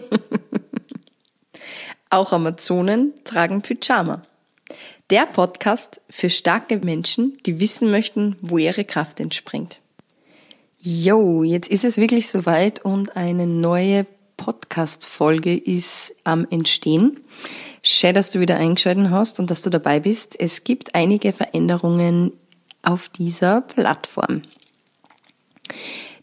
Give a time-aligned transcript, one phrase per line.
[2.10, 4.22] Auch Amazonen tragen Pyjama.
[5.10, 9.80] Der Podcast für starke Menschen, die wissen möchten, wo ihre Kraft entspringt.
[10.80, 14.06] Yo, jetzt ist es wirklich soweit und eine neue
[14.36, 17.20] Podcast-Folge ist am Entstehen.
[17.82, 20.38] Schön, dass du wieder eingeschaltet hast und dass du dabei bist.
[20.38, 22.32] Es gibt einige Veränderungen
[22.82, 24.42] auf dieser Plattform.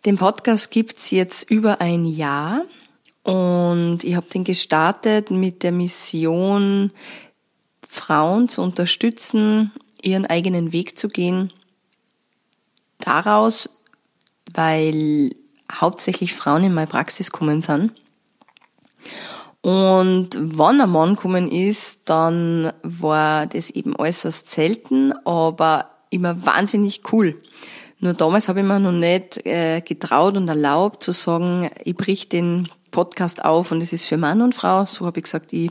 [0.05, 2.65] Den Podcast gibt's jetzt über ein Jahr
[3.25, 6.91] und ich habe den gestartet mit der Mission,
[7.89, 11.51] Frauen zu unterstützen, ihren eigenen Weg zu gehen.
[12.99, 13.81] Daraus,
[14.53, 15.35] weil
[15.71, 17.93] hauptsächlich Frauen in meine Praxis kommen sind.
[19.61, 27.11] Und wenn ein Mann gekommen ist, dann war das eben äußerst selten, aber immer wahnsinnig
[27.11, 27.41] cool.
[27.99, 32.29] Nur damals habe ich mir noch nicht äh, getraut und erlaubt zu sagen, ich brich
[32.29, 34.85] den Podcast auf und es ist für Mann und Frau.
[34.85, 35.69] So habe ich gesagt, ich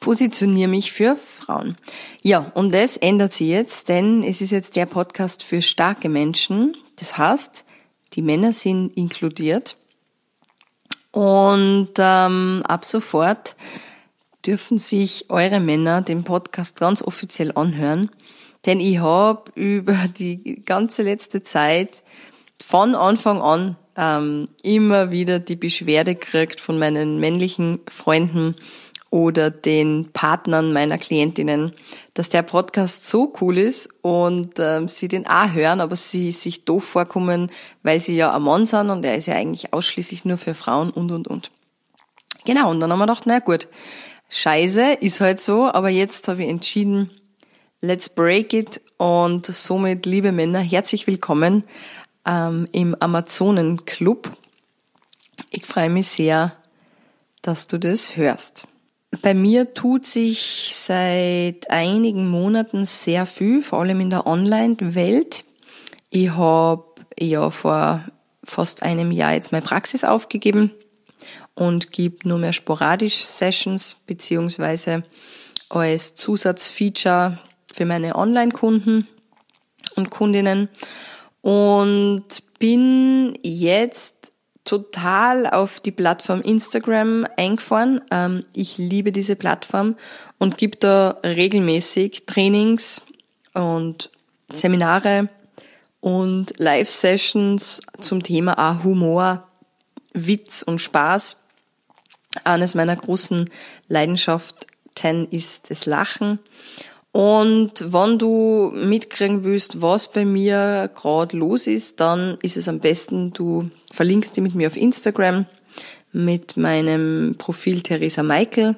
[0.00, 1.76] positioniere mich für Frauen.
[2.22, 6.76] Ja, und das ändert sich jetzt, denn es ist jetzt der Podcast für starke Menschen.
[6.96, 7.64] Das heißt,
[8.14, 9.76] die Männer sind inkludiert.
[11.12, 13.54] Und ähm, ab sofort
[14.44, 18.10] dürfen sich eure Männer den Podcast ganz offiziell anhören.
[18.66, 22.02] Denn ich habe über die ganze letzte Zeit
[22.62, 28.54] von Anfang an ähm, immer wieder die Beschwerde gekriegt von meinen männlichen Freunden
[29.10, 31.72] oder den Partnern meiner Klientinnen,
[32.14, 36.64] dass der Podcast so cool ist und ähm, sie den auch hören, aber sie sich
[36.64, 37.50] doof vorkommen,
[37.82, 40.90] weil sie ja ein Mann sind und er ist ja eigentlich ausschließlich nur für Frauen
[40.90, 41.50] und und und.
[42.44, 43.66] Genau, und dann haben wir gedacht, na gut,
[44.28, 47.10] scheiße, ist halt so, aber jetzt habe ich entschieden,
[47.80, 51.64] let's break it und somit, liebe Männer, herzlich willkommen
[52.26, 54.30] ähm, im Amazonenclub.
[55.50, 56.54] Ich freue mich sehr,
[57.42, 58.66] dass du das hörst.
[59.22, 65.44] Bei mir tut sich seit einigen Monaten sehr viel, vor allem in der Online-Welt.
[66.10, 66.84] Ich habe
[67.18, 68.04] ja vor
[68.44, 70.70] fast einem Jahr jetzt meine Praxis aufgegeben
[71.54, 75.04] und gebe nur mehr sporadisch Sessions beziehungsweise
[75.68, 77.38] als Zusatzfeature
[77.72, 79.06] für meine Online-Kunden
[79.96, 80.68] und Kundinnen
[81.42, 82.24] und
[82.58, 84.30] bin jetzt
[84.64, 88.02] total auf die Plattform Instagram eingefahren.
[88.10, 89.96] Ähm, ich liebe diese Plattform
[90.38, 93.02] und gebe da regelmäßig Trainings
[93.54, 94.10] und
[94.52, 95.28] Seminare
[96.00, 99.48] und Live-Sessions zum Thema Humor,
[100.12, 101.36] Witz und Spaß.
[102.44, 103.50] Eines meiner großen
[103.88, 106.38] Leidenschaften ist das Lachen.
[107.12, 112.78] Und wenn du mitkriegen willst, was bei mir gerade los ist, dann ist es am
[112.78, 115.46] besten, du verlinkst die mit mir auf Instagram
[116.12, 118.76] mit meinem Profil Theresa Michael.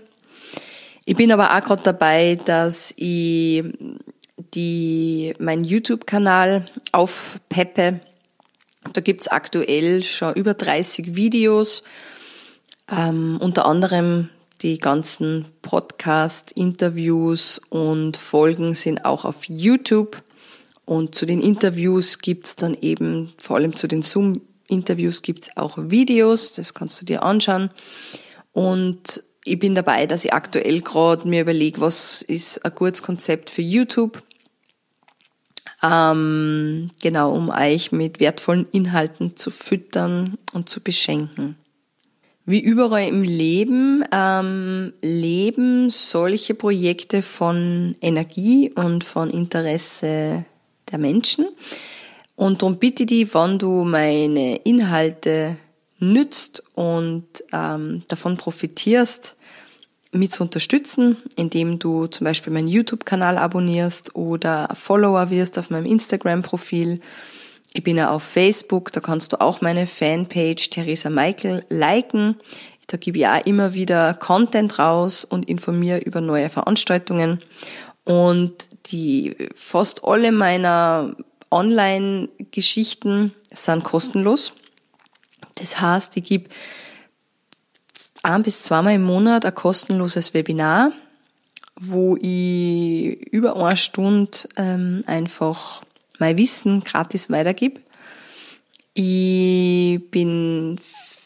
[1.05, 3.65] Ich bin aber auch gerade dabei, dass ich
[4.55, 8.01] die, meinen YouTube-Kanal aufpeppe.
[8.93, 11.83] Da gibt's aktuell schon über 30 Videos,
[12.91, 14.29] ähm, unter anderem
[14.63, 20.23] die ganzen Podcast, Interviews und Folgen sind auch auf YouTube.
[20.85, 26.53] Und zu den Interviews gibt's dann eben, vor allem zu den Zoom-Interviews gibt's auch Videos,
[26.53, 27.71] das kannst du dir anschauen.
[28.53, 33.51] Und ich bin dabei, dass ich aktuell gerade mir überlege, was ist ein gutes Konzept
[33.51, 34.23] für YouTube.
[35.83, 41.57] Ähm, genau, um euch mit wertvollen Inhalten zu füttern und zu beschenken.
[42.45, 50.45] Wie überall im Leben ähm, leben solche Projekte von Energie und von Interesse
[50.91, 51.47] der Menschen.
[52.35, 55.57] Und darum bitte die, wenn du meine Inhalte
[56.01, 59.37] nützt und ähm, davon profitierst,
[60.15, 65.87] mit zu unterstützen, indem du zum Beispiel meinen YouTube-Kanal abonnierst oder Follower wirst auf meinem
[65.87, 67.01] Instagram-Profil
[67.75, 72.37] ich bin ja auf Facebook, da kannst du auch meine Fanpage Theresa Michael liken.
[72.87, 77.43] Da gebe ich auch immer wieder Content raus und informiere über neue Veranstaltungen.
[78.05, 81.17] Und die fast alle meiner
[81.51, 84.53] Online-Geschichten sind kostenlos.
[85.55, 86.51] Das heißt, ich gebe
[88.23, 90.93] ein bis zweimal im Monat ein kostenloses Webinar,
[91.81, 95.83] wo ich über eine Stunde ähm, einfach
[96.19, 97.81] mein Wissen gratis weitergib.
[98.95, 100.77] Ich bin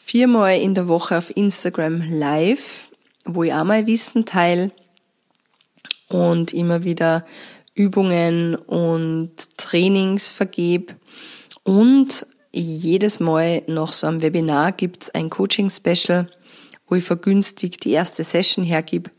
[0.05, 2.89] viermal in der Woche auf Instagram live,
[3.25, 4.71] wo ich auch mein Wissen teile
[6.07, 7.25] und immer wieder
[7.75, 10.95] Übungen und Trainings vergebe.
[11.63, 16.29] Und jedes Mal nach so einem Webinar gibt's ein Coaching-Special,
[16.87, 19.11] wo ich vergünstigt die erste Session hergib.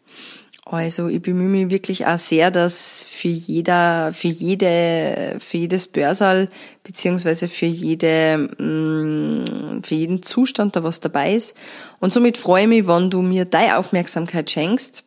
[0.70, 6.50] Also ich bemühe mich wirklich auch sehr, dass für jeder, für jede, für jedes Börsal
[6.84, 11.56] beziehungsweise für jede, mm, für jeden Zustand da was dabei ist.
[12.00, 15.06] Und somit freue ich mich, wenn du mir deine Aufmerksamkeit schenkst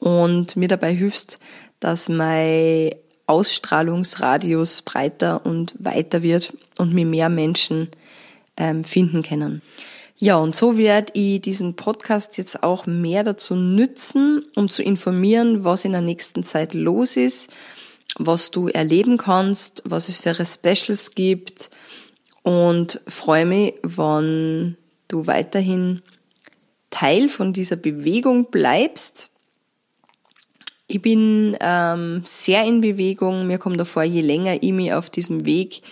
[0.00, 1.38] und mir dabei hilfst,
[1.78, 2.94] dass mein
[3.26, 7.88] Ausstrahlungsradius breiter und weiter wird und mir mehr Menschen
[8.56, 9.60] ähm, finden können.
[10.20, 15.64] Ja, und so werde ich diesen Podcast jetzt auch mehr dazu nützen, um zu informieren,
[15.64, 17.52] was in der nächsten Zeit los ist,
[18.18, 21.70] was du erleben kannst, was es für Specials gibt
[22.42, 24.76] und freue mich, wenn
[25.06, 26.02] du weiterhin
[26.90, 29.30] Teil von dieser Bewegung bleibst.
[30.88, 33.46] Ich bin ähm, sehr in Bewegung.
[33.46, 35.82] Mir kommt davor, je länger ich mich auf diesem Weg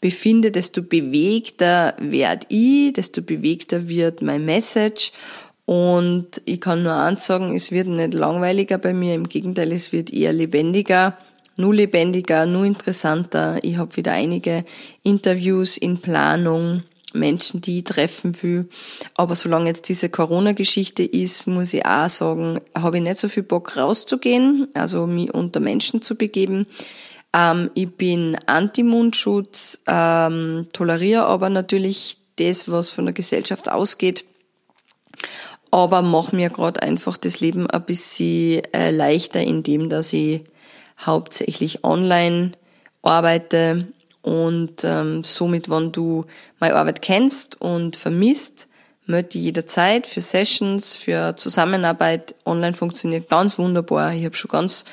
[0.00, 5.12] befinde, desto bewegter werd ich, desto bewegter wird mein Message.
[5.66, 9.92] Und ich kann nur eins sagen, es wird nicht langweiliger bei mir, im Gegenteil, es
[9.92, 11.16] wird eher lebendiger,
[11.56, 13.58] nur lebendiger, nur interessanter.
[13.62, 14.64] Ich habe wieder einige
[15.02, 16.82] Interviews in Planung,
[17.12, 18.68] Menschen, die ich treffen will.
[19.16, 23.42] Aber solange jetzt diese Corona-Geschichte ist, muss ich auch sagen, habe ich nicht so viel
[23.42, 26.66] Bock rauszugehen, also mich unter Menschen zu begeben.
[27.34, 34.24] Ähm, ich bin Anti-Mundschutz, ähm, toleriere aber natürlich das, was von der Gesellschaft ausgeht.
[35.70, 40.42] Aber mache mir gerade einfach das Leben ein bisschen äh, leichter, indem dass ich
[40.98, 42.52] hauptsächlich online
[43.02, 43.86] arbeite
[44.22, 46.26] und ähm, somit, wenn du
[46.58, 48.68] meine Arbeit kennst und vermisst,
[49.06, 52.34] möchte ich jederzeit für Sessions, für Zusammenarbeit.
[52.44, 54.12] Online funktioniert ganz wunderbar.
[54.12, 54.84] Ich habe schon ganz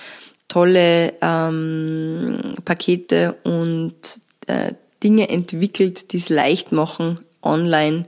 [0.48, 4.74] tolle ähm, Pakete und äh,
[5.04, 8.08] Dinge entwickelt, die es leicht machen, online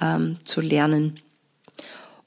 [0.00, 1.18] ähm, zu lernen.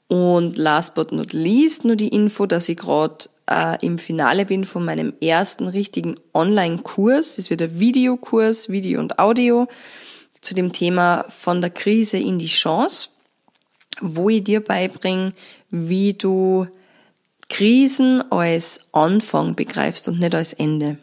[0.08, 4.64] Und last but not least nur die Info, dass ich gerade äh, im Finale bin
[4.64, 7.38] von meinem ersten richtigen Online-Kurs.
[7.38, 9.66] Es wird ein Videokurs, Video und Audio
[10.40, 13.08] zu dem Thema von der Krise in die Chance,
[14.00, 15.32] wo ich dir beibringe,
[15.70, 16.66] wie du
[17.48, 20.98] Krisen als Anfang begreifst und nicht als Ende.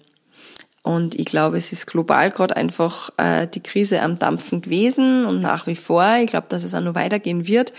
[0.84, 5.42] Und ich glaube, es ist global gerade einfach äh, die Krise am Dampfen gewesen und
[5.42, 6.18] nach wie vor.
[6.22, 7.74] Ich glaube, dass es auch noch weitergehen wird.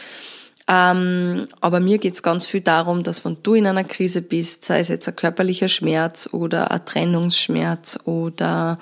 [0.68, 4.78] Ähm, aber mir geht's ganz viel darum, dass wenn du in einer Krise bist, sei
[4.78, 8.78] es jetzt ein körperlicher Schmerz oder ein Trennungsschmerz oder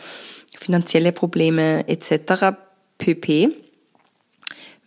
[0.54, 2.56] finanzielle Probleme etc.
[2.98, 3.56] pp,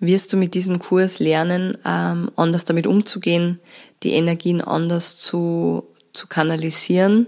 [0.05, 3.59] wirst du mit diesem Kurs lernen, ähm, anders damit umzugehen,
[4.03, 7.27] die Energien anders zu, zu kanalisieren,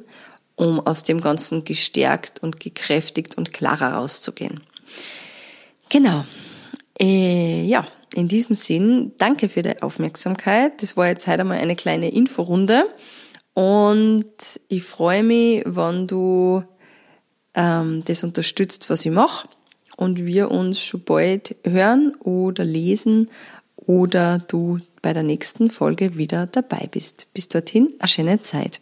[0.55, 4.61] um aus dem Ganzen gestärkt und gekräftigt und klarer rauszugehen.
[5.89, 6.25] Genau.
[6.99, 10.81] Äh, ja, in diesem Sinn, danke für die Aufmerksamkeit.
[10.81, 12.85] Das war jetzt heute einmal eine kleine Inforunde.
[13.53, 14.25] Und
[14.67, 16.63] ich freue mich, wenn du
[17.53, 19.47] ähm, das unterstützt, was ich mache.
[19.95, 23.29] Und wir uns schon bald hören oder lesen
[23.77, 27.27] oder du bei der nächsten Folge wieder dabei bist.
[27.33, 28.81] Bis dorthin, eine schöne Zeit.